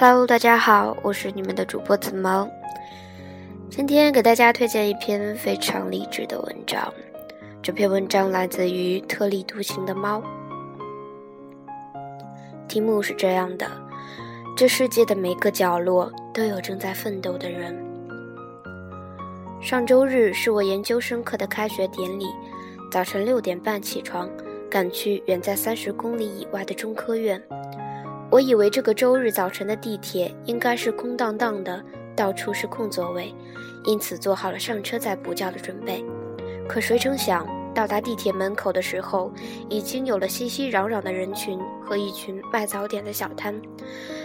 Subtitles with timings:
[0.00, 2.48] Hello，大家好，我是你们的主播子萌。
[3.68, 6.94] 今天给大家推荐一篇非常励志的文章。
[7.60, 10.22] 这篇文章来自于特立独行的猫。
[12.68, 13.68] 题目是这样的：
[14.56, 17.76] 这世界的每个角落都有正在奋斗的人。
[19.60, 22.26] 上周日是我研究生课的开学典礼，
[22.88, 24.30] 早晨六点半起床，
[24.70, 27.42] 赶去远在三十公里以外的中科院。
[28.30, 31.82] 我以为这个周日早晨的地铁应该是空荡荡的，
[32.14, 33.34] 到处是空座位，
[33.86, 36.04] 因此做好了上车再补觉的准备。
[36.68, 39.32] 可谁成想，到达地铁门口的时候，
[39.70, 43.58] 已经有了熙熙攘攘的人群和一群卖早点的小摊，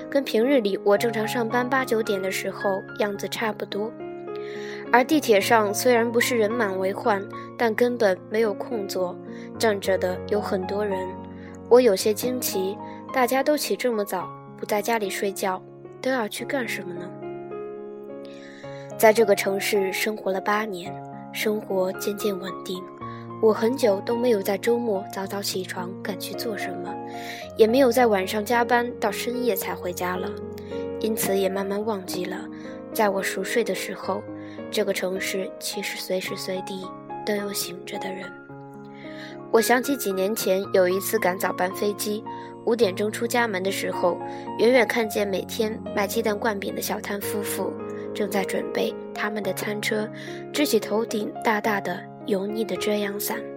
[0.09, 3.89] 跟平日里我正常上班八九点的时候样子差不多。
[4.91, 7.25] 而地铁上虽然不是人满为患，
[7.57, 9.17] 但根本没有空座，
[9.57, 10.99] 站着的有很多人。
[11.69, 12.77] 我有些惊奇。
[13.13, 15.61] 大家都起这么早，不在家里睡觉，
[16.01, 17.07] 都要去干什么呢？
[18.97, 20.91] 在这个城市生活了八年，
[21.31, 22.83] 生活渐渐稳定，
[23.39, 26.91] 我很久都没有在周末早早起床赶去做什么，
[27.55, 30.27] 也没有在晚上加班到深夜才回家了，
[30.99, 32.35] 因此也慢慢忘记了，
[32.91, 34.23] 在我熟睡的时候，
[34.71, 36.83] 这个城市其实随时随地
[37.23, 38.25] 都有醒着的人。
[39.51, 42.23] 我想起几年前有一次赶早班飞机。
[42.65, 44.17] 五点钟出家门的时候，
[44.59, 47.73] 远远看见每天卖鸡蛋灌饼的小摊夫妇
[48.13, 50.09] 正在准备他们的餐车，
[50.51, 53.52] 支起头顶大大的油腻的遮阳伞。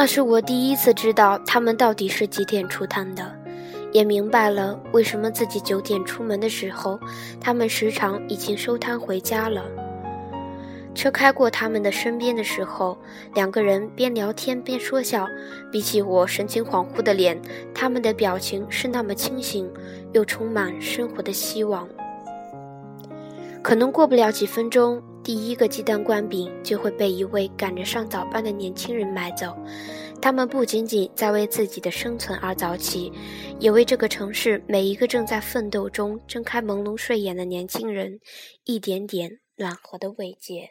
[0.00, 3.36] 那是我第一次知道他们到底是几点出摊的，
[3.92, 6.98] 也明白了为什么自己九点出门的时候，
[7.38, 9.62] 他们时常已经收摊回家了。
[10.94, 12.96] 车开过他们的身边的时候，
[13.34, 15.28] 两个人边聊天边说笑，
[15.70, 17.38] 比起我神情恍惚的脸，
[17.74, 19.70] 他们的表情是那么清醒，
[20.14, 21.86] 又充满生活的希望。
[23.60, 25.02] 可能过不了几分钟。
[25.22, 29.54] 第一个鸡蛋灌饼就会被一位赶着上早班的年轻人买走。
[30.20, 33.12] 他们不仅仅在为自己的生存而早起，
[33.58, 38.20] 也为这个城市每一个正在奋斗中睁开朦胧睡眼的年轻人
[38.64, 40.70] 一点点暖和的慰藉。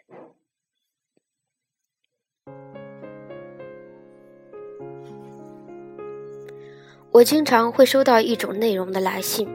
[7.11, 9.47] 我经常会收到一种内容的来信，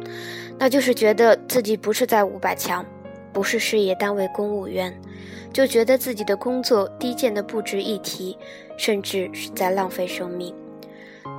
[0.58, 2.84] 那就是觉得自己不是在五百强。
[3.34, 4.94] 不是事业单位公务员，
[5.52, 8.38] 就觉得自己的工作低贱的不值一提，
[8.78, 10.54] 甚至是在浪费生命。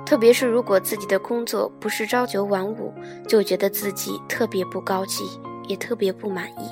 [0.05, 2.93] 特别是如果自己的工作不是朝九晚五，
[3.27, 5.23] 就觉得自己特别不高级，
[5.67, 6.69] 也特别不满意。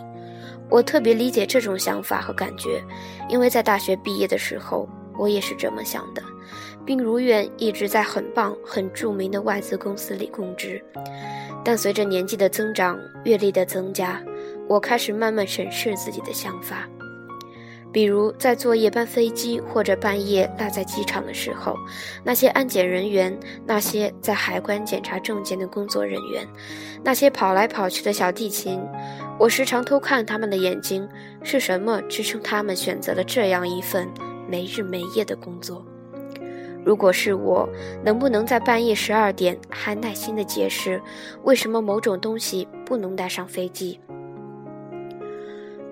[0.70, 2.84] 我特别理解这种想法和感觉，
[3.30, 6.22] 因为在大学毕业的时候，我也是这么想的，
[6.86, 10.84] 并如愿一直在很棒、很著名的外资公司里供职。
[11.64, 14.22] 但随着年纪的增长，阅历的增加。
[14.68, 16.88] 我开始慢慢审视自己的想法，
[17.92, 21.76] 比如在坐夜班飞机或者半夜落在机场的时候，
[22.24, 26.48] 那些安检人员，那些在海关检查证件的工作人员，
[27.04, 28.82] 那些跑来跑去的小地勤，
[29.38, 31.08] 我时常偷看他们的眼睛，
[31.44, 34.10] 是什么支撑他们选择了这样一份
[34.50, 35.86] 没日没夜的工作？
[36.86, 37.70] 如果是我，
[38.04, 41.02] 能不能在半夜十二点还耐心地解释
[41.44, 44.00] 为什么某种东西不能带上飞机？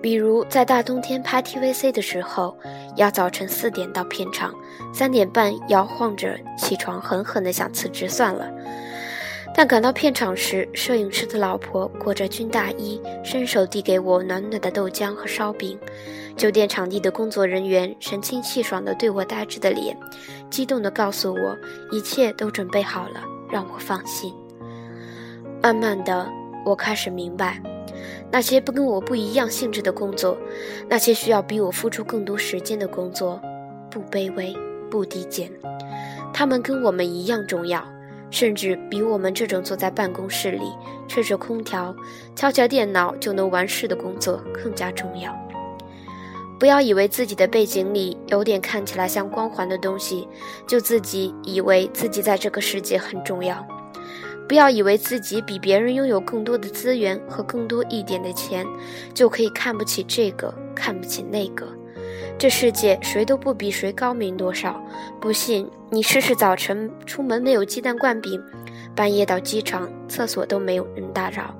[0.02, 2.56] 比如在大冬天拍 TVC 的时候，
[2.96, 4.52] 要早晨四点到片场，
[4.92, 8.50] 三点半摇晃着起床，狠狠地想辞职算了。
[9.54, 15.78] 但赶到片场时，摄影师的老婆裹着军大衣，伸手递给我暖暖的豆浆和烧饼。
[16.36, 19.96] 酒店场地的工作人员神清气爽地对我呆滞的脸，
[20.50, 21.56] 激动地告诉我
[21.92, 24.34] 一切都准备好了，让我放心。
[25.62, 26.26] 慢慢的，
[26.64, 27.62] 我开始明白。
[28.30, 30.36] 那些不跟我不一样性质的工作，
[30.88, 33.40] 那些需要比我付出更多时间的工作，
[33.90, 34.56] 不卑微，
[34.90, 35.50] 不低贱，
[36.32, 37.86] 他们跟我们一样重要，
[38.30, 40.64] 甚至比我们这种坐在办公室里
[41.06, 41.94] 吹着空调、
[42.34, 45.34] 敲敲电脑就能完事的工作更加重要。
[46.58, 50.28] 不要以为自己的背景里有点看起来像光环的东西，
[50.64, 53.66] 就自己以为自己在这个世界很重要。
[54.48, 58.66] 不要以为自己比别人拥有更多的资源和更多一点的钱，
[59.14, 61.66] 就可以看不起这个，看不起那个。
[62.38, 64.82] 这世界谁都不比谁高明多少。
[65.20, 68.42] 不信你试试，早晨出门没有鸡蛋灌饼，
[68.94, 71.54] 半夜到机场，厕所都没有人打扰。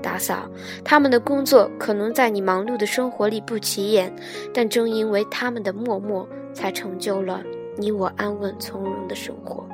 [0.00, 0.48] 打扫，
[0.84, 4.14] 他们的工作可能在你忙碌的生活里不起眼，
[4.54, 7.42] 但正因为他们的默默，才成就了
[7.76, 9.66] 你我安稳从容的生活。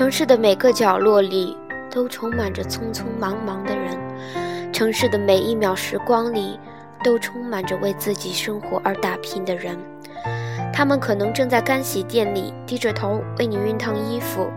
[0.00, 1.54] 城市的每个角落里，
[1.90, 3.98] 都充满着匆匆忙忙的人。
[4.72, 6.58] 城市的每一秒时光里，
[7.04, 9.76] 都充满着为自己生活而打拼的人。
[10.72, 14.50] 他们可能正在干洗店里低着头为你熨烫衣服，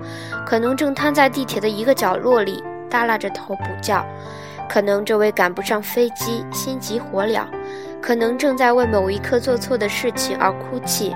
[0.46, 4.02] 可能正瘫在地铁的一个角落里耷拉着头补觉，
[4.70, 7.46] 可能正为赶不上飞机心急火燎，
[8.02, 11.14] 可能正在为某一刻做错的事情而哭泣。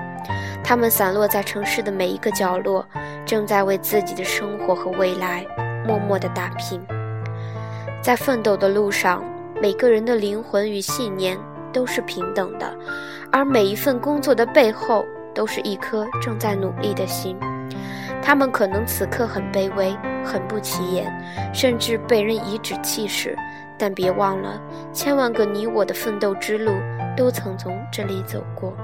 [0.68, 2.86] 他们散落在城市的每一个角落，
[3.24, 5.42] 正在为自己的生活和未来
[5.86, 6.78] 默默的打拼。
[8.02, 9.24] 在奋斗的路上，
[9.62, 11.38] 每个人的灵魂与信念
[11.72, 12.70] 都是平等的，
[13.32, 17.34] 而每一份工作的背后，都是一颗正在努力的心。
[18.20, 21.10] 他们可能此刻很卑微，很不起眼，
[21.54, 23.34] 甚至被人颐指气使，
[23.78, 24.60] 但别忘了，
[24.92, 26.72] 千万个你我的奋斗之路，
[27.16, 28.76] 都曾从这里走过。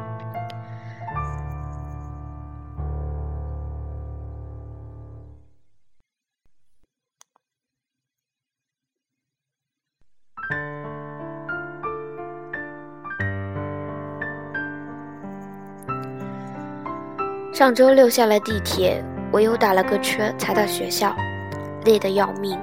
[17.55, 21.15] 上周六下了地铁，我又打了个车才到学校，
[21.85, 22.59] 累得要命。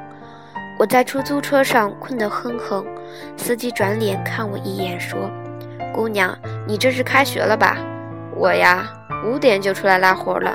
[0.78, 2.86] 我在出租车上困得哼哼，
[3.38, 5.32] 司机转脸看我一眼说
[5.96, 7.78] ：“姑娘，你这是开学了吧？
[8.36, 8.86] 我呀，
[9.26, 10.54] 五点就出来拉活了。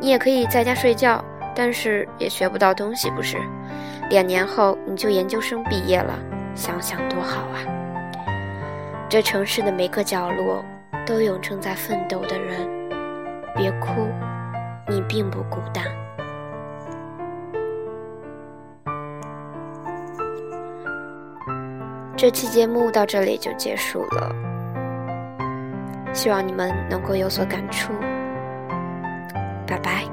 [0.00, 1.24] 你也可以在家睡觉，
[1.54, 3.36] 但是也学不到东西，不是？
[4.10, 6.18] 两年后你就研究生毕业了，
[6.56, 7.62] 想想多好啊！
[9.08, 10.64] 这城市的每个角落
[11.06, 12.68] 都有正在奋斗的人。”
[13.54, 14.08] 别哭，
[14.88, 15.84] 你并不孤单。
[22.16, 24.32] 这期节目到这里就结束了，
[26.12, 27.92] 希望你们能够有所感触。
[29.66, 30.11] 拜拜。